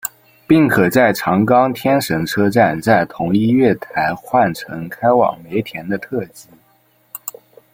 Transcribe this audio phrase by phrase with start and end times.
[0.47, 6.49] 并可在长冈天神车站在同一月台换乘开往梅田的特急。